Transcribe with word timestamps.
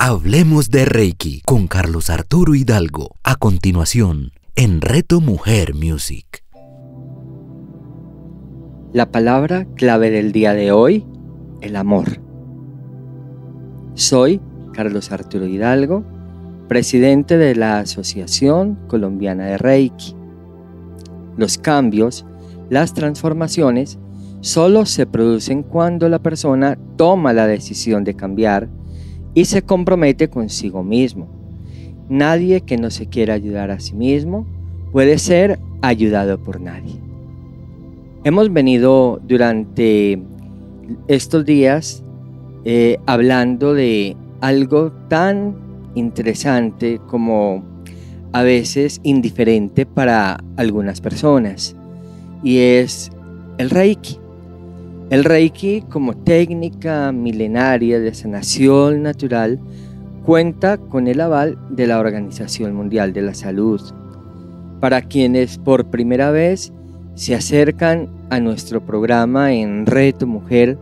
Hablemos 0.00 0.70
de 0.70 0.84
Reiki 0.84 1.42
con 1.44 1.66
Carlos 1.66 2.08
Arturo 2.08 2.54
Hidalgo. 2.54 3.16
A 3.24 3.34
continuación, 3.34 4.30
en 4.54 4.80
Reto 4.80 5.20
Mujer 5.20 5.74
Music. 5.74 6.44
La 8.92 9.10
palabra 9.10 9.66
clave 9.74 10.10
del 10.10 10.30
día 10.30 10.54
de 10.54 10.70
hoy, 10.70 11.04
el 11.62 11.74
amor. 11.74 12.20
Soy 13.94 14.40
Carlos 14.72 15.10
Arturo 15.10 15.48
Hidalgo, 15.48 16.04
presidente 16.68 17.36
de 17.36 17.56
la 17.56 17.80
Asociación 17.80 18.78
Colombiana 18.86 19.46
de 19.46 19.58
Reiki. 19.58 20.14
Los 21.36 21.58
cambios, 21.58 22.24
las 22.70 22.94
transformaciones, 22.94 23.98
solo 24.42 24.86
se 24.86 25.06
producen 25.06 25.64
cuando 25.64 26.08
la 26.08 26.20
persona 26.20 26.78
toma 26.96 27.32
la 27.32 27.48
decisión 27.48 28.04
de 28.04 28.14
cambiar 28.14 28.77
y 29.38 29.44
se 29.44 29.62
compromete 29.62 30.28
consigo 30.28 30.82
mismo. 30.82 31.28
Nadie 32.08 32.62
que 32.62 32.76
no 32.76 32.90
se 32.90 33.06
quiera 33.06 33.34
ayudar 33.34 33.70
a 33.70 33.78
sí 33.78 33.94
mismo 33.94 34.44
puede 34.90 35.16
ser 35.18 35.60
ayudado 35.80 36.42
por 36.42 36.60
nadie. 36.60 36.96
Hemos 38.24 38.52
venido 38.52 39.20
durante 39.22 40.20
estos 41.06 41.44
días 41.44 42.02
eh, 42.64 42.98
hablando 43.06 43.74
de 43.74 44.16
algo 44.40 44.90
tan 45.06 45.54
interesante 45.94 47.00
como 47.06 47.62
a 48.32 48.42
veces 48.42 48.98
indiferente 49.04 49.86
para 49.86 50.42
algunas 50.56 51.00
personas 51.00 51.76
y 52.42 52.58
es 52.58 53.12
el 53.58 53.70
Reiki. 53.70 54.18
El 55.10 55.24
Reiki 55.24 55.82
como 55.88 56.14
técnica 56.14 57.12
milenaria 57.12 57.98
de 57.98 58.12
sanación 58.12 59.02
natural 59.02 59.58
cuenta 60.22 60.76
con 60.76 61.08
el 61.08 61.22
aval 61.22 61.58
de 61.70 61.86
la 61.86 61.98
Organización 61.98 62.74
Mundial 62.74 63.14
de 63.14 63.22
la 63.22 63.32
Salud. 63.32 63.80
Para 64.80 65.00
quienes 65.00 65.56
por 65.56 65.86
primera 65.86 66.30
vez 66.30 66.74
se 67.14 67.34
acercan 67.34 68.10
a 68.28 68.38
nuestro 68.38 68.84
programa 68.84 69.54
en 69.54 69.86
Reto 69.86 70.26
Mujer, 70.26 70.76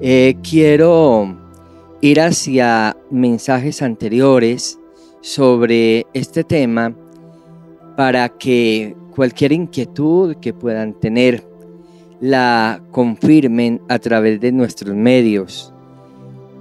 eh, 0.00 0.34
quiero 0.42 1.38
ir 2.00 2.20
hacia 2.20 2.96
mensajes 3.12 3.80
anteriores 3.80 4.76
sobre 5.20 6.04
este 6.14 6.42
tema 6.42 6.92
para 7.96 8.28
que 8.28 8.96
cualquier 9.14 9.52
inquietud 9.52 10.34
que 10.38 10.52
puedan 10.52 10.94
tener 10.94 11.45
la 12.20 12.82
confirmen 12.90 13.80
a 13.88 13.98
través 13.98 14.40
de 14.40 14.52
nuestros 14.52 14.94
medios. 14.94 15.72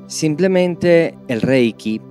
Simplemente 0.08 1.18
el 1.28 1.42
Reiki 1.42 2.02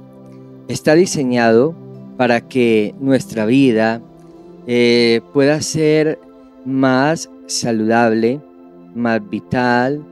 está 0.69 0.95
diseñado 0.95 1.75
para 2.17 2.41
que 2.41 2.95
nuestra 3.01 3.47
vida 3.47 4.01
eh, 4.67 5.21
pueda 5.33 5.61
ser 5.61 6.19
más 6.65 7.29
saludable, 7.47 8.41
más 8.95 9.29
vital, 9.29 10.05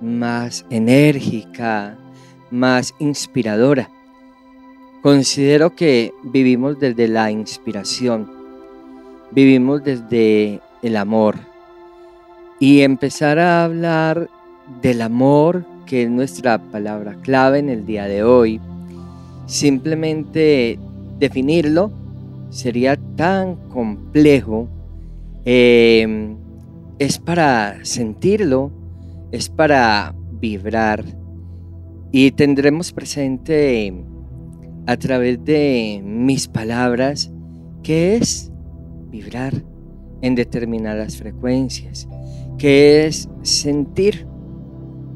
más 0.00 0.66
enérgica, 0.70 1.96
más 2.50 2.94
inspiradora. 2.98 3.88
Considero 5.02 5.74
que 5.74 6.12
vivimos 6.24 6.78
desde 6.78 7.08
la 7.08 7.30
inspiración, 7.30 8.30
vivimos 9.30 9.82
desde 9.84 10.60
el 10.82 10.96
amor, 10.96 11.36
y 12.60 12.82
empezar 12.82 13.38
a 13.38 13.64
hablar 13.64 14.28
del 14.82 15.00
amor, 15.00 15.64
que 15.86 16.04
es 16.04 16.10
nuestra 16.10 16.58
palabra 16.58 17.16
clave 17.22 17.58
en 17.58 17.70
el 17.70 17.86
día 17.86 18.04
de 18.04 18.22
hoy, 18.22 18.60
simplemente 19.46 20.78
definirlo 21.18 21.90
sería 22.50 22.96
tan 23.16 23.56
complejo. 23.70 24.68
Em, 25.44 26.36
es 26.98 27.18
para 27.18 27.82
sentirlo, 27.82 28.70
es 29.32 29.48
para 29.48 30.14
vibrar 30.32 31.02
y 32.12 32.30
tendremos 32.32 32.92
presente 32.92 33.94
a 34.86 34.96
través 34.98 35.42
de 35.44 36.02
mis 36.04 36.46
palabras 36.46 37.32
que 37.82 38.16
es 38.16 38.52
vibrar 39.10 39.54
en 40.20 40.34
determinadas 40.34 41.16
frecuencias 41.16 42.06
¿Qué 42.60 43.06
es 43.06 43.26
sentir? 43.40 44.26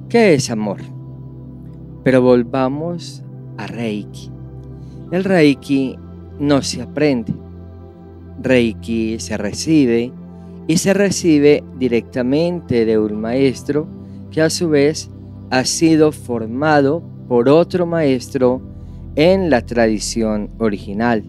¿Qué 0.08 0.32
es 0.32 0.50
amor? 0.50 0.80
Pero 2.02 2.22
volvamos 2.22 3.22
a 3.58 3.66
Reiki. 3.66 4.30
El 5.12 5.24
Reiki 5.24 5.94
no 6.38 6.62
se 6.62 6.80
aprende. 6.80 7.34
Reiki 8.40 9.20
se 9.20 9.36
recibe 9.36 10.10
y 10.68 10.78
se 10.78 10.94
recibe 10.94 11.62
directamente 11.78 12.86
de 12.86 12.98
un 12.98 13.20
maestro 13.20 13.88
que 14.30 14.40
a 14.40 14.48
su 14.48 14.70
vez 14.70 15.10
ha 15.50 15.66
sido 15.66 16.12
formado 16.12 17.02
por 17.28 17.50
otro 17.50 17.84
maestro 17.84 18.62
en 19.16 19.50
la 19.50 19.60
tradición 19.60 20.48
original. 20.56 21.24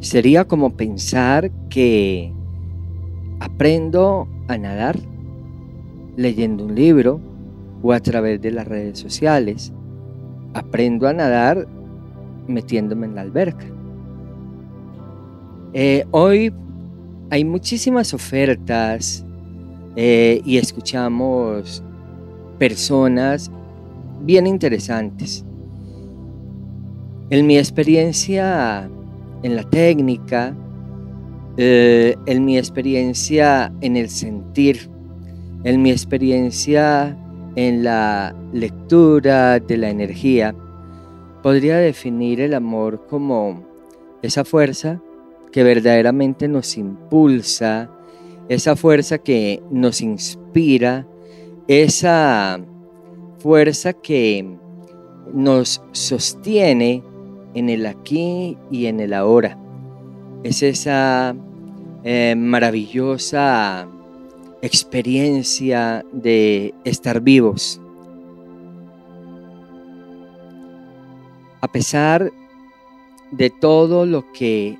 Sería 0.00 0.46
como 0.46 0.78
pensar 0.78 1.50
que 1.68 2.32
aprendo 3.40 4.28
a 4.48 4.56
nadar 4.58 4.98
leyendo 6.16 6.64
un 6.64 6.74
libro 6.74 7.20
o 7.82 7.92
a 7.92 8.00
través 8.00 8.40
de 8.40 8.50
las 8.50 8.68
redes 8.68 8.98
sociales. 8.98 9.72
Aprendo 10.54 11.08
a 11.08 11.12
nadar 11.12 11.66
metiéndome 12.46 13.06
en 13.06 13.14
la 13.14 13.22
alberca. 13.22 13.64
Eh, 15.72 16.04
hoy 16.10 16.52
hay 17.30 17.44
muchísimas 17.44 18.12
ofertas 18.12 19.24
eh, 19.96 20.42
y 20.44 20.58
escuchamos 20.58 21.82
personas 22.58 23.50
bien 24.22 24.46
interesantes. 24.46 25.44
En 27.30 27.46
mi 27.46 27.56
experiencia 27.56 28.90
en 29.42 29.56
la 29.56 29.62
técnica, 29.62 30.54
eh, 31.62 32.16
en 32.24 32.46
mi 32.46 32.56
experiencia 32.56 33.70
en 33.82 33.98
el 33.98 34.08
sentir, 34.08 34.88
en 35.62 35.82
mi 35.82 35.90
experiencia 35.90 37.14
en 37.54 37.84
la 37.84 38.34
lectura 38.54 39.60
de 39.60 39.76
la 39.76 39.90
energía, 39.90 40.54
podría 41.42 41.76
definir 41.76 42.40
el 42.40 42.54
amor 42.54 43.06
como 43.10 43.62
esa 44.22 44.42
fuerza 44.42 45.02
que 45.52 45.62
verdaderamente 45.62 46.48
nos 46.48 46.78
impulsa, 46.78 47.90
esa 48.48 48.74
fuerza 48.74 49.18
que 49.18 49.62
nos 49.70 50.00
inspira, 50.00 51.06
esa 51.68 52.58
fuerza 53.36 53.92
que 53.92 54.48
nos 55.34 55.82
sostiene 55.92 57.04
en 57.52 57.68
el 57.68 57.84
aquí 57.84 58.56
y 58.70 58.86
en 58.86 59.00
el 59.00 59.12
ahora. 59.12 59.58
Es 60.42 60.62
esa 60.62 61.36
eh, 62.04 62.34
maravillosa 62.36 63.86
experiencia 64.62 66.04
de 66.12 66.74
estar 66.84 67.20
vivos. 67.20 67.80
A 71.60 71.68
pesar 71.68 72.32
de 73.30 73.50
todo 73.50 74.06
lo 74.06 74.30
que 74.32 74.78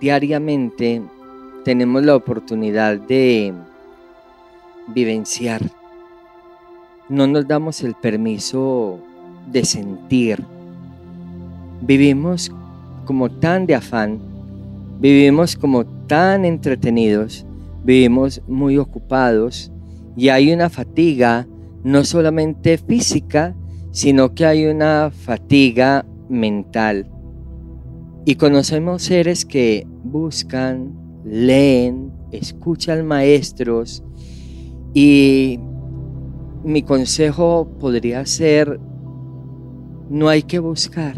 diariamente 0.00 1.02
tenemos 1.64 2.04
la 2.04 2.16
oportunidad 2.16 2.98
de 2.98 3.54
vivenciar, 4.88 5.62
no 7.08 7.26
nos 7.26 7.46
damos 7.46 7.82
el 7.82 7.94
permiso 7.94 8.98
de 9.46 9.64
sentir. 9.64 10.44
Vivimos 11.82 12.50
como 13.06 13.30
tan 13.30 13.66
de 13.66 13.74
afán 13.74 14.30
Vivimos 15.00 15.56
como 15.56 15.84
tan 16.10 16.44
entretenidos, 16.44 17.46
vivimos 17.84 18.42
muy 18.48 18.78
ocupados 18.78 19.70
y 20.16 20.30
hay 20.30 20.52
una 20.52 20.68
fatiga 20.68 21.46
no 21.84 22.02
solamente 22.02 22.78
física, 22.78 23.54
sino 23.92 24.34
que 24.34 24.44
hay 24.44 24.66
una 24.66 25.12
fatiga 25.12 26.04
mental. 26.28 27.08
Y 28.24 28.34
conocemos 28.34 29.02
seres 29.02 29.44
que 29.44 29.86
buscan, 30.02 30.98
leen, 31.24 32.12
escuchan 32.32 33.06
maestros 33.06 34.02
y 34.92 35.60
mi 36.64 36.82
consejo 36.82 37.70
podría 37.78 38.26
ser, 38.26 38.80
no 40.10 40.28
hay 40.28 40.42
que 40.42 40.58
buscar, 40.58 41.14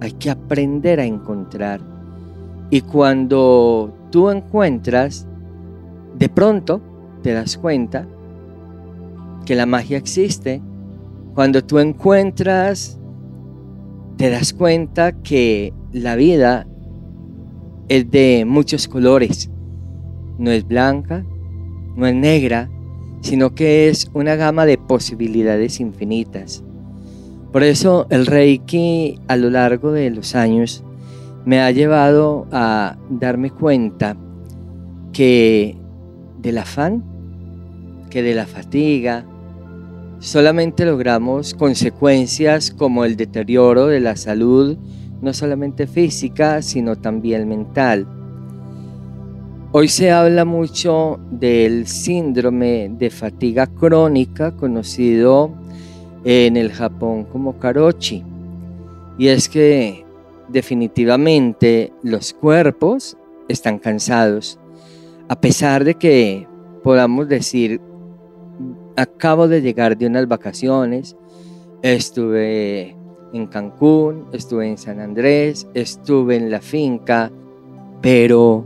hay 0.00 0.12
que 0.12 0.28
aprender 0.28 1.00
a 1.00 1.06
encontrar. 1.06 1.87
Y 2.70 2.82
cuando 2.82 3.94
tú 4.10 4.30
encuentras, 4.30 5.26
de 6.18 6.28
pronto 6.28 6.80
te 7.22 7.32
das 7.32 7.56
cuenta 7.56 8.06
que 9.46 9.54
la 9.54 9.66
magia 9.66 9.96
existe. 9.96 10.60
Cuando 11.34 11.64
tú 11.64 11.78
encuentras 11.78 12.98
te 14.18 14.30
das 14.30 14.52
cuenta 14.52 15.12
que 15.12 15.72
la 15.92 16.16
vida 16.16 16.66
es 17.88 18.10
de 18.10 18.44
muchos 18.44 18.88
colores. 18.88 19.48
No 20.38 20.50
es 20.50 20.66
blanca, 20.66 21.24
no 21.96 22.06
es 22.06 22.14
negra, 22.14 22.68
sino 23.20 23.54
que 23.54 23.88
es 23.88 24.10
una 24.14 24.34
gama 24.34 24.66
de 24.66 24.76
posibilidades 24.76 25.78
infinitas. 25.78 26.64
Por 27.52 27.62
eso 27.62 28.06
el 28.10 28.26
Reiki 28.26 29.20
a 29.28 29.36
lo 29.36 29.50
largo 29.50 29.92
de 29.92 30.10
los 30.10 30.34
años 30.34 30.84
me 31.48 31.62
ha 31.62 31.70
llevado 31.70 32.46
a 32.52 32.98
darme 33.08 33.50
cuenta 33.50 34.18
que 35.14 35.78
del 36.36 36.58
afán, 36.58 37.02
que 38.10 38.22
de 38.22 38.34
la 38.34 38.44
fatiga, 38.44 39.24
solamente 40.18 40.84
logramos 40.84 41.54
consecuencias 41.54 42.70
como 42.70 43.06
el 43.06 43.16
deterioro 43.16 43.86
de 43.86 43.98
la 43.98 44.16
salud, 44.16 44.76
no 45.22 45.32
solamente 45.32 45.86
física, 45.86 46.60
sino 46.60 46.96
también 46.96 47.48
mental. 47.48 48.06
Hoy 49.72 49.88
se 49.88 50.10
habla 50.10 50.44
mucho 50.44 51.18
del 51.30 51.86
síndrome 51.86 52.90
de 52.98 53.08
fatiga 53.08 53.66
crónica, 53.66 54.54
conocido 54.54 55.52
en 56.24 56.58
el 56.58 56.72
Japón 56.72 57.24
como 57.24 57.58
karochi. 57.58 58.22
Y 59.16 59.28
es 59.28 59.48
que 59.48 60.04
definitivamente 60.48 61.92
los 62.02 62.32
cuerpos 62.32 63.16
están 63.48 63.78
cansados. 63.78 64.58
A 65.28 65.40
pesar 65.40 65.84
de 65.84 65.94
que 65.94 66.46
podamos 66.82 67.28
decir, 67.28 67.80
acabo 68.96 69.48
de 69.48 69.60
llegar 69.60 69.96
de 69.96 70.06
unas 70.06 70.26
vacaciones, 70.26 71.16
estuve 71.82 72.96
en 73.32 73.46
Cancún, 73.46 74.26
estuve 74.32 74.68
en 74.68 74.78
San 74.78 75.00
Andrés, 75.00 75.66
estuve 75.74 76.36
en 76.36 76.50
la 76.50 76.60
finca, 76.60 77.30
pero 78.00 78.64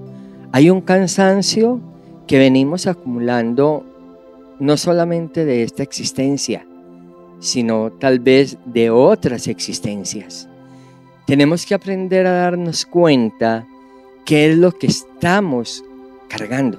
hay 0.53 0.71
un 0.71 0.81
cansancio 0.81 1.81
que 2.27 2.39
venimos 2.39 2.87
acumulando 2.87 3.85
no 4.61 4.77
solamente 4.77 5.45
de 5.45 5.65
esta 5.65 5.83
existencia, 5.83 6.67
sino 7.41 7.91
tal 7.93 8.21
vez 8.21 8.57
de 8.65 8.91
otras 8.91 9.49
existencias. 9.49 10.49
Tenemos 11.33 11.65
que 11.65 11.73
aprender 11.73 12.27
a 12.27 12.33
darnos 12.33 12.85
cuenta 12.85 13.67
qué 14.27 14.51
es 14.51 14.59
lo 14.59 14.71
que 14.71 14.87
estamos 14.87 15.83
cargando, 16.29 16.79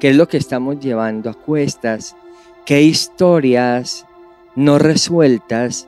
qué 0.00 0.08
es 0.08 0.16
lo 0.16 0.26
que 0.26 0.38
estamos 0.38 0.80
llevando 0.80 1.28
a 1.28 1.34
cuestas, 1.34 2.16
qué 2.64 2.80
historias 2.80 4.06
no 4.56 4.78
resueltas, 4.78 5.86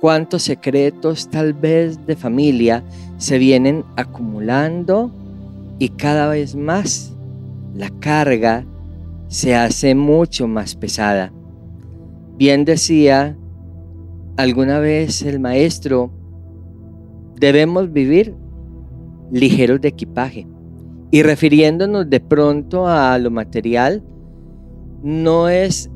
cuántos 0.00 0.44
secretos 0.44 1.28
tal 1.28 1.52
vez 1.52 2.06
de 2.06 2.14
familia 2.14 2.84
se 3.16 3.38
vienen 3.38 3.84
acumulando 3.96 5.10
y 5.80 5.88
cada 5.88 6.28
vez 6.28 6.54
más 6.54 7.12
la 7.74 7.90
carga 7.98 8.64
se 9.26 9.56
hace 9.56 9.96
mucho 9.96 10.46
más 10.46 10.76
pesada. 10.76 11.32
Bien 12.36 12.64
decía 12.64 13.36
alguna 14.36 14.78
vez 14.78 15.22
el 15.22 15.40
maestro, 15.40 16.12
debemos 17.38 17.92
vivir 17.92 18.34
ligeros 19.30 19.80
de 19.80 19.88
equipaje. 19.88 20.46
Y 21.10 21.22
refiriéndonos 21.22 22.10
de 22.10 22.20
pronto 22.20 22.86
a 22.86 23.16
lo 23.18 23.30
material, 23.30 24.02
no 25.02 25.48
es 25.48 25.90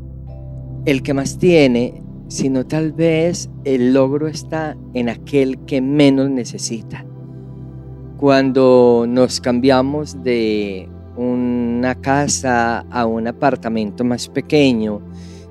el 0.84 1.02
que 1.02 1.14
más 1.14 1.38
tiene, 1.38 2.02
sino 2.28 2.64
tal 2.64 2.92
vez 2.92 3.50
el 3.64 3.92
logro 3.92 4.28
está 4.28 4.76
en 4.94 5.08
aquel 5.08 5.58
que 5.64 5.80
menos 5.80 6.30
necesita. 6.30 7.04
Cuando 8.18 9.04
nos 9.08 9.40
cambiamos 9.40 10.22
de 10.22 10.88
una 11.16 11.96
casa 11.96 12.80
a 12.90 13.06
un 13.06 13.26
apartamento 13.26 14.04
más 14.04 14.28
pequeño, 14.28 15.02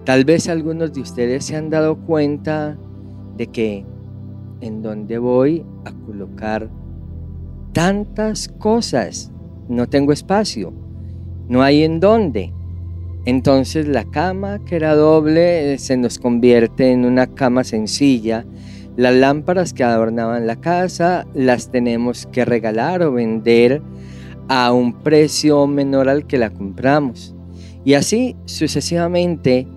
Tal 0.10 0.26
vez 0.26 0.50
algunos 0.50 0.92
de 0.94 1.02
ustedes 1.02 1.46
se 1.46 1.56
han 1.56 1.70
dado 1.70 1.96
cuenta 1.98 2.76
de 3.38 3.46
que 3.46 3.86
en 4.62 4.82
donde 4.82 5.18
voy 5.18 5.66
a 5.86 5.92
colocar 6.06 6.70
tantas 7.74 8.48
cosas, 8.48 9.32
no 9.68 9.88
tengo 9.88 10.12
espacio, 10.12 10.74
no 11.48 11.62
hay 11.62 11.84
en 11.84 12.00
dónde. 12.00 12.54
Entonces 13.26 13.88
la 13.88 14.06
cama 14.06 14.60
que 14.66 14.76
era 14.76 14.96
doble 14.96 15.78
se 15.78 15.98
nos 15.98 16.20
convierte 16.20 16.92
en 16.92 17.06
una 17.06 17.28
cama 17.28 17.64
sencilla. 17.64 18.46
Las 18.96 19.14
lámparas 19.14 19.74
que 19.74 19.84
adornaban 19.84 20.48
la 20.48 20.58
casa 20.58 21.26
las 21.34 21.72
tenemos 21.72 22.28
que 22.28 22.46
regalar 22.46 23.04
o 23.04 23.12
vender 23.12 23.82
a 24.48 24.74
un 24.74 24.94
precio 24.94 25.68
menor 25.68 26.10
al 26.10 26.26
que 26.26 26.38
la 26.38 26.50
compramos. 26.50 27.36
Y 27.86 27.94
así 27.94 28.36
sucesivamente 28.46 29.68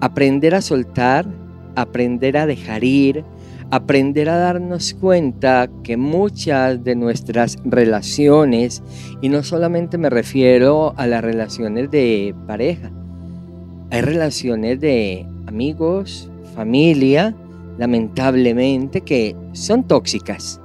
aprender 0.00 0.54
a 0.54 0.62
soltar, 0.62 1.26
aprender 1.74 2.36
a 2.36 2.46
dejar 2.46 2.84
ir, 2.84 3.24
aprender 3.70 4.28
a 4.28 4.36
darnos 4.38 4.94
cuenta 4.94 5.68
que 5.82 5.96
muchas 5.96 6.82
de 6.84 6.94
nuestras 6.94 7.58
relaciones, 7.64 8.82
y 9.20 9.28
no 9.28 9.42
solamente 9.42 9.98
me 9.98 10.10
refiero 10.10 10.94
a 10.96 11.06
las 11.06 11.22
relaciones 11.22 11.90
de 11.90 12.34
pareja, 12.46 12.90
hay 13.90 14.00
relaciones 14.02 14.80
de 14.80 15.26
amigos, 15.46 16.30
familia, 16.54 17.34
lamentablemente, 17.78 19.00
que 19.00 19.34
son 19.52 19.84
tóxicas. 19.84 20.60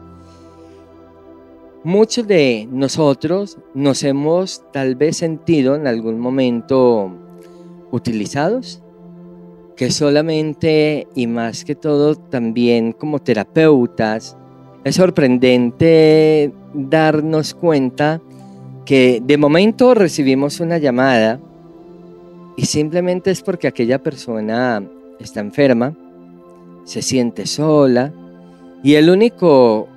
Muchos 1.85 2.27
de 2.27 2.67
nosotros 2.71 3.57
nos 3.73 4.03
hemos 4.03 4.63
tal 4.71 4.95
vez 4.95 5.17
sentido 5.17 5.75
en 5.75 5.88
algún 5.88 6.19
momento 6.19 7.11
utilizados, 7.91 8.82
que 9.75 9.91
solamente 9.91 11.07
y 11.15 11.27
más 11.27 11.65
que 11.65 11.75
todo 11.75 12.15
también 12.15 12.93
como 12.93 13.19
terapeutas, 13.19 14.37
es 14.83 14.95
sorprendente 14.95 16.51
darnos 16.73 17.53
cuenta 17.53 18.21
que 18.85 19.21
de 19.23 19.37
momento 19.37 19.93
recibimos 19.93 20.59
una 20.59 20.77
llamada 20.77 21.39
y 22.57 22.65
simplemente 22.65 23.31
es 23.31 23.41
porque 23.41 23.67
aquella 23.67 24.01
persona 24.01 24.83
está 25.19 25.39
enferma, 25.39 25.95
se 26.83 27.01
siente 27.01 27.45
sola 27.45 28.12
y 28.83 28.95
el 28.95 29.09
único 29.09 29.88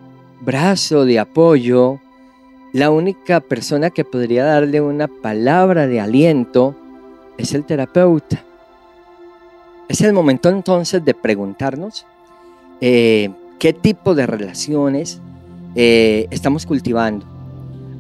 brazo 0.41 1.05
de 1.05 1.19
apoyo, 1.19 2.01
la 2.73 2.91
única 2.91 3.41
persona 3.41 3.91
que 3.91 4.05
podría 4.05 4.45
darle 4.45 4.81
una 4.81 5.09
palabra 5.09 5.87
de 5.87 6.01
aliento 6.01 6.77
es 7.37 7.53
el 7.55 7.65
terapeuta. 7.65 8.45
Es 9.89 10.01
el 10.01 10.13
momento 10.13 10.49
entonces 10.49 11.05
de 11.05 11.15
preguntarnos 11.15 12.07
eh, 12.81 13.31
qué 13.61 13.73
tipo 13.73 14.17
de 14.17 14.27
relaciones 14.27 15.21
eh, 15.77 16.27
estamos 16.31 16.67
cultivando, 16.67 17.25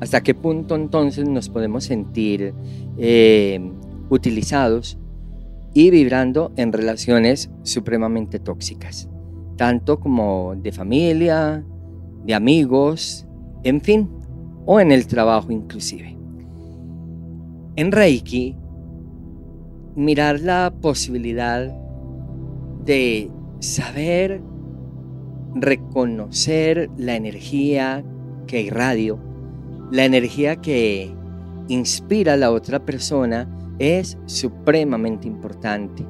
hasta 0.00 0.20
qué 0.20 0.34
punto 0.34 0.74
entonces 0.74 1.28
nos 1.28 1.48
podemos 1.48 1.84
sentir 1.84 2.52
eh, 2.98 3.60
utilizados 4.10 4.98
y 5.74 5.90
vibrando 5.90 6.52
en 6.56 6.72
relaciones 6.72 7.50
supremamente 7.62 8.40
tóxicas, 8.40 9.08
tanto 9.56 10.00
como 10.00 10.56
de 10.56 10.72
familia, 10.72 11.64
de 12.24 12.34
amigos, 12.34 13.26
en 13.62 13.80
fin, 13.80 14.10
o 14.64 14.80
en 14.80 14.90
el 14.90 15.06
trabajo 15.06 15.52
inclusive. 15.52 16.16
En 17.76 17.92
Reiki 17.92 18.56
mirar 19.96 20.40
la 20.40 20.72
posibilidad 20.82 21.74
de 22.84 23.30
saber 23.60 24.42
reconocer 25.54 26.90
la 26.98 27.16
energía 27.16 28.04
que 28.46 28.60
irradio, 28.60 29.18
la 29.90 30.04
energía 30.04 30.56
que 30.56 31.12
inspira 31.68 32.34
a 32.34 32.36
la 32.36 32.52
otra 32.52 32.84
persona 32.84 33.48
es 33.78 34.18
supremamente 34.26 35.26
importante, 35.26 36.04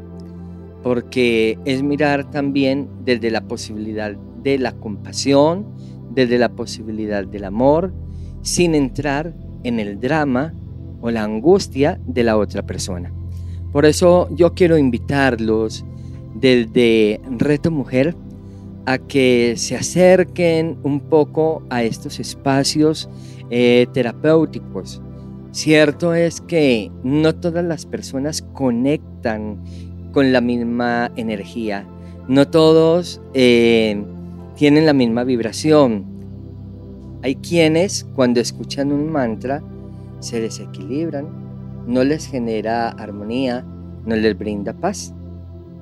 porque 0.83 1.59
es 1.65 1.83
mirar 1.83 2.29
también 2.31 2.89
desde 3.05 3.31
la 3.31 3.47
posibilidad 3.47 4.17
de 4.43 4.59
la 4.59 4.73
compasión, 4.73 5.67
desde 6.11 6.39
la 6.39 6.49
posibilidad 6.49 7.25
del 7.25 7.45
amor, 7.45 7.95
sin 8.43 8.75
entrar 8.75 9.35
en 9.63 9.79
el 9.79 10.01
drama 10.01 10.55
o 11.01 11.11
la 11.11 11.23
angustia 11.23 12.01
de 12.05 12.25
la 12.25 12.37
otra 12.37 12.67
persona. 12.67 13.13
Por 13.73 13.85
eso 13.87 14.29
yo 14.31 14.55
quiero 14.55 14.79
invitarlos 14.79 15.85
desde 16.35 17.21
Reto 17.39 17.71
Mujer 17.71 18.15
a 18.87 18.99
que 18.99 19.55
se 19.57 19.77
acerquen 19.77 20.79
un 20.83 21.01
poco 21.01 21.63
a 21.71 21.83
estos 21.83 22.21
espacios 22.21 23.09
eh, 23.51 23.87
terapéuticos. 23.93 25.03
Cierto 25.51 26.15
es 26.15 26.41
que 26.41 26.91
no 27.03 27.35
todas 27.35 27.65
las 27.65 27.87
personas 27.87 28.43
conectan 28.53 29.65
con 30.13 30.33
la 30.33 30.41
misma 30.41 31.11
energía. 31.17 31.87
No 32.29 32.49
todos 32.49 33.21
eh, 33.35 34.03
tienen 34.55 34.87
la 34.87 34.93
misma 34.93 35.25
vibración. 35.25 36.05
Hay 37.23 37.37
quienes 37.37 38.05
cuando 38.15 38.41
escuchan 38.41 38.93
un 38.93 39.11
mantra 39.11 39.63
se 40.21 40.41
desequilibran, 40.41 41.27
no 41.87 42.05
les 42.05 42.27
genera 42.27 42.89
armonía, 42.91 43.65
no 44.05 44.17
les 44.17 44.37
brinda 44.39 44.73
paz. 44.73 45.15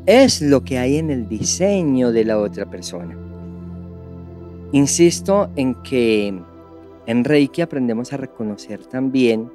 Es 0.07 0.43
lo 0.43 0.63
que 0.63 0.79
hay 0.79 0.97
en 0.97 1.11
el 1.11 1.29
diseño 1.29 2.13
de 2.13 2.25
la 2.25 2.39
otra 2.39 2.67
persona. 2.67 3.17
Insisto 4.73 5.51
en 5.57 5.75
que 5.83 6.35
en 7.07 7.25
Reiki 7.25 7.63
aprendemos 7.63 8.13
a 8.13 8.17
reconocer 8.17 8.85
también 8.87 9.51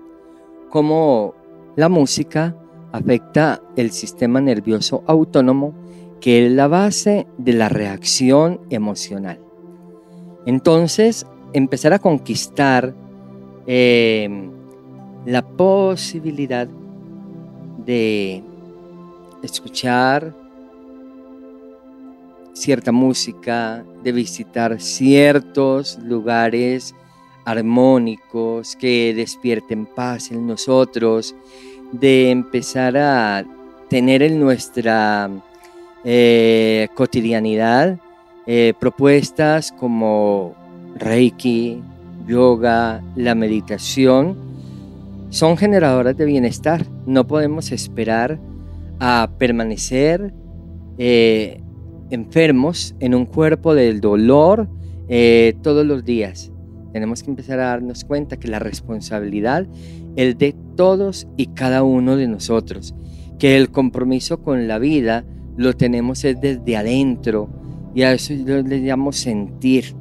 cómo 0.70 1.36
la 1.76 1.90
música 1.90 2.56
afecta 2.92 3.62
el 3.76 3.92
sistema 3.92 4.42
nervioso 4.42 5.04
autónomo, 5.08 5.74
que 6.20 6.46
es 6.46 6.52
la 6.52 6.68
base 6.68 7.28
de 7.38 7.54
la 7.54 7.70
reacción 7.70 8.62
emocional. 8.70 9.40
Entonces, 10.46 11.26
empezar 11.54 11.94
a 11.94 12.00
conquistar 12.00 12.94
em, 13.68 14.52
la 15.26 15.42
posibilidad 15.42 16.68
de 17.86 18.44
escuchar 19.44 20.34
cierta 22.54 22.92
música, 22.92 23.84
de 24.04 24.12
visitar 24.12 24.80
ciertos 24.82 25.98
lugares 26.00 26.94
armónicos 27.46 28.76
que 28.76 29.14
despierten 29.16 29.86
paz 29.86 30.32
en 30.32 30.46
nosotros, 30.46 31.36
de 31.92 32.32
empezar 32.32 32.98
a 32.98 33.46
tener 33.90 34.22
en 34.22 34.40
nuestra 34.40 35.30
eh, 36.04 36.88
cotidianidad 36.96 37.98
eh, 38.46 38.74
propuestas 38.80 39.72
como 39.72 40.56
Reiki, 40.96 41.82
yoga, 42.28 43.02
la 43.16 43.36
meditación, 43.36 44.49
son 45.30 45.58
generadoras 45.58 46.18
de 46.18 46.26
bienestar. 46.26 46.86
No 47.06 47.28
podemos 47.28 47.72
esperar 47.72 48.40
a 49.00 49.32
permanecer 49.38 50.34
eh, 50.98 51.62
enfermos 52.10 52.96
en 53.00 53.16
un 53.16 53.26
cuerpo 53.26 53.74
del 53.74 54.02
dolor 54.02 54.70
todos 55.64 55.86
los 55.88 56.06
días. 56.06 56.52
Tenemos 56.94 57.24
que 57.24 57.30
empezar 57.30 57.60
a 57.60 57.68
darnos 57.68 58.04
cuenta 58.04 58.38
que 58.38 58.48
la 58.48 58.60
responsabilidad 58.60 59.68
es 60.16 60.38
de 60.38 60.56
todos 60.76 61.28
y 61.38 61.48
cada 61.48 61.84
uno 61.84 62.16
de 62.16 62.28
nosotros, 62.28 62.96
que 63.38 63.58
el 63.58 63.70
compromiso 63.70 64.42
con 64.42 64.68
la 64.68 64.80
vida 64.80 65.24
lo 65.56 65.74
tenemos 65.74 66.22
desde 66.22 66.78
adentro 66.78 67.50
y 67.94 68.04
a 68.04 68.14
eso 68.14 68.34
le 68.34 68.82
llamamos 68.82 69.18
sentir. 69.18 69.96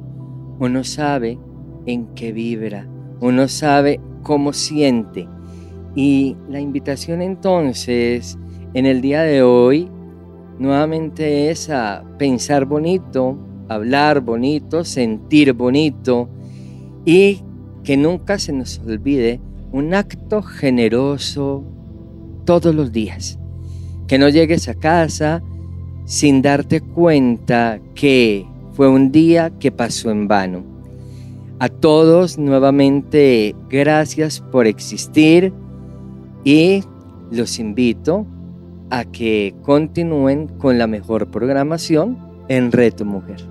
Uno 0.59 0.83
sabe 0.83 1.37
en 1.85 2.07
qué 2.15 2.31
vibra, 2.31 2.87
uno 3.21 3.47
sabe 3.47 3.99
cómo 4.29 4.53
siente. 4.53 5.27
Y 5.95 6.35
la 6.51 6.59
invitación 6.59 7.23
entonces 7.23 8.37
en 8.75 8.85
el 8.85 9.01
día 9.01 9.23
de 9.23 9.41
hoy 9.41 9.89
nuevamente 10.59 11.49
es 11.49 11.71
a 11.71 12.03
pensar 12.19 12.65
bonito, 12.65 13.39
hablar 13.69 14.21
bonito, 14.21 14.85
sentir 14.85 15.53
bonito, 15.53 16.29
y 17.05 17.41
que 17.83 17.97
nunca 17.97 18.37
se 18.37 18.53
nos 18.53 18.77
olvide 18.85 19.41
un 19.71 19.95
acto 19.95 20.43
generoso 20.43 21.63
todos 22.45 22.75
los 22.75 22.91
días. 22.91 23.39
Que 24.05 24.19
no 24.19 24.29
llegues 24.29 24.69
a 24.69 24.75
casa 24.75 25.41
sin 26.05 26.43
darte 26.43 26.81
cuenta 26.81 27.79
que 27.95 28.45
fue 28.73 28.89
un 28.89 29.11
día 29.11 29.49
que 29.59 29.71
pasó 29.71 30.11
en 30.11 30.27
vano. 30.27 30.68
A 31.59 31.67
todos 31.67 32.37
nuevamente 32.37 33.53
gracias 33.69 34.39
por 34.39 34.65
existir 34.65 35.53
y 36.45 36.83
los 37.31 37.59
invito 37.59 38.25
a 38.89 39.03
que 39.03 39.53
continúen 39.61 40.47
con 40.47 40.77
la 40.77 40.87
mejor 40.87 41.29
programación 41.29 42.17
en 42.47 42.71
Reto 42.71 43.03
Mujer. 43.03 43.45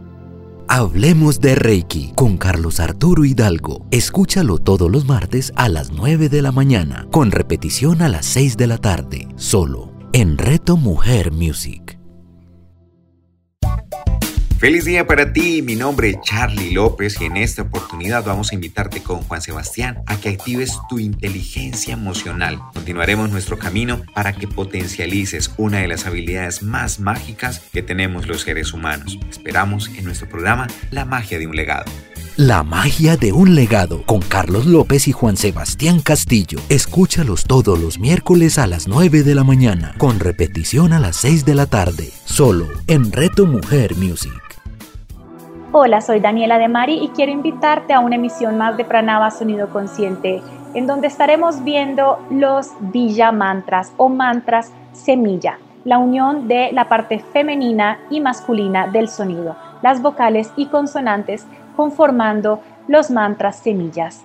Hablemos 0.69 1.41
de 1.41 1.55
Reiki 1.55 2.12
con 2.15 2.38
Carlos 2.38 2.81
Arturo 2.81 3.27
Hidalgo. 3.27 3.87
Escúchalo 3.91 4.59
todos 4.59 4.91
los 4.91 5.07
martes 5.07 5.53
a 5.57 5.69
las 5.69 5.93
9 5.93 6.31
de 6.31 6.43
la 6.43 6.53
mañana, 6.53 7.07
con 7.11 7.31
repetición 7.31 8.00
a 8.00 8.09
las 8.09 8.25
6 8.25 8.57
de 8.57 8.67
la 8.67 8.79
tarde, 8.79 9.29
solo 9.37 9.93
en 10.15 10.38
Reto 10.38 10.79
Mujer 10.79 11.31
Music. 11.31 11.98
Feliz 14.59 14.85
día 14.85 15.07
para 15.07 15.33
ti, 15.33 15.62
mi 15.62 15.77
nombre 15.77 16.11
es 16.11 16.21
Charlie 16.21 16.73
López 16.73 17.21
y 17.21 17.27
en 17.27 17.37
esta 17.37 17.62
oportunidad 17.62 18.25
vamos 18.25 18.50
a 18.50 18.57
invitarte 18.57 19.05
con 19.05 19.23
Juan 19.23 19.41
Sebastián 19.41 20.03
a 20.07 20.17
que 20.17 20.31
actives 20.31 20.77
tu 20.88 20.99
inteligencia 20.99 21.95
emocional. 21.95 22.59
Continuaremos 22.75 23.31
nuestro 23.31 23.57
camino 23.57 24.03
para 24.17 24.33
que 24.33 24.49
potencialices 24.49 25.53
una 25.59 25.79
de 25.79 25.87
las 25.87 26.07
habilidades 26.07 26.65
más 26.65 26.99
mágicas 26.99 27.61
que 27.73 27.83
tenemos 27.83 28.27
los 28.27 28.41
seres 28.41 28.73
humanos. 28.73 29.21
Esperamos 29.31 29.93
en 29.97 30.05
nuestro 30.05 30.29
programa 30.29 30.67
La 30.91 31.05
magia 31.05 31.38
de 31.38 31.47
un 31.47 31.55
legado. 31.55 31.85
La 32.37 32.65
magia 32.65 33.17
de 33.17 33.33
un 33.33 33.55
legado 33.55 34.03
con 34.07 34.21
Carlos 34.21 34.67
López 34.67 35.07
y 35.07 35.12
Juan 35.12 35.37
Sebastián 35.37 36.00
Castillo. 36.00 36.59
Escúchalos 36.69 37.45
todos 37.45 37.79
los 37.79 38.00
miércoles 38.00 38.59
a 38.59 38.67
las 38.67 38.88
9 38.88 39.23
de 39.23 39.37
la 39.37 39.45
mañana, 39.45 39.95
con 39.99 40.19
repetición 40.19 40.93
a 40.93 40.99
las 40.99 41.17
6 41.17 41.45
de 41.45 41.55
la 41.55 41.67
tarde, 41.67 42.11
solo 42.25 42.69
en 42.88 43.12
Reto 43.12 43.47
Mujer 43.47 43.95
Music. 43.95 44.48
Hola, 45.71 46.01
soy 46.01 46.19
Daniela 46.19 46.57
de 46.57 46.67
Mari 46.67 46.95
y 46.95 47.09
quiero 47.09 47.31
invitarte 47.31 47.93
a 47.93 48.01
una 48.01 48.15
emisión 48.15 48.57
más 48.57 48.79
de 48.79 48.87
Pranava 48.87 49.31
Sonido 49.31 49.69
Consciente, 49.69 50.43
en 50.73 50.87
donde 50.87 51.09
estaremos 51.09 51.63
viendo 51.63 52.19
los 52.31 52.71
Villa 52.81 53.33
Mantras 53.33 53.93
o 53.99 54.09
mantras 54.09 54.73
semilla, 54.93 55.59
la 55.85 55.99
unión 55.99 56.49
de 56.49 56.73
la 56.73 56.89
parte 56.89 57.19
femenina 57.19 57.99
y 58.09 58.21
masculina 58.21 58.87
del 58.87 59.11
sonido, 59.11 59.57
las 59.83 60.01
vocales 60.01 60.51
y 60.57 60.69
consonantes 60.69 61.47
conformando 61.77 62.63
los 62.87 63.11
mantras 63.11 63.59
semillas. 63.59 64.25